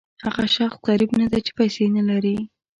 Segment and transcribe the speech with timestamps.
[0.25, 2.37] هغه شخص غریب نه دی چې پیسې نه لري.